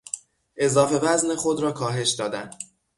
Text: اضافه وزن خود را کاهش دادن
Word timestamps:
اضافه 0.57 0.99
وزن 1.03 1.35
خود 1.35 1.59
را 1.59 1.71
کاهش 1.71 2.09
دادن 2.11 2.49